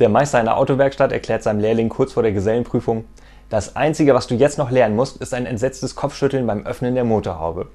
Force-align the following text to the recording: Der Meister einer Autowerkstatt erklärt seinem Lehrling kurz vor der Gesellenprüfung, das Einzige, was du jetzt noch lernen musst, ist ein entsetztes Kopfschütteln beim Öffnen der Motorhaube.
Der 0.00 0.08
Meister 0.08 0.38
einer 0.38 0.56
Autowerkstatt 0.56 1.12
erklärt 1.12 1.42
seinem 1.42 1.60
Lehrling 1.60 1.90
kurz 1.90 2.14
vor 2.14 2.22
der 2.22 2.32
Gesellenprüfung, 2.32 3.04
das 3.50 3.76
Einzige, 3.76 4.14
was 4.14 4.28
du 4.28 4.34
jetzt 4.34 4.56
noch 4.56 4.70
lernen 4.70 4.96
musst, 4.96 5.18
ist 5.18 5.34
ein 5.34 5.44
entsetztes 5.44 5.94
Kopfschütteln 5.94 6.46
beim 6.46 6.64
Öffnen 6.64 6.94
der 6.94 7.04
Motorhaube. 7.04 7.66